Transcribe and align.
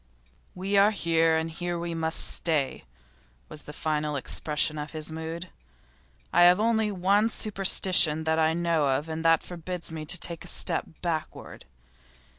'We 0.55 0.77
are 0.77 0.89
here, 0.89 1.37
and 1.37 1.51
here 1.51 1.77
we 1.77 1.93
must 1.93 2.21
stay,' 2.25 2.85
was 3.49 3.61
the 3.61 3.71
final 3.71 4.15
expression 4.15 4.79
of 4.79 4.93
his 4.93 5.11
mood. 5.11 5.49
'I 6.33 6.41
have 6.41 6.59
only 6.59 6.91
one 6.91 7.29
superstition 7.29 8.23
that 8.23 8.39
I 8.39 8.55
know 8.55 8.87
of 8.97 9.07
and 9.07 9.23
that 9.23 9.43
forbids 9.43 9.91
me 9.91 10.07
to 10.07 10.17
take 10.19 10.43
a 10.43 10.47
step 10.47 10.85
backward. 11.03 11.65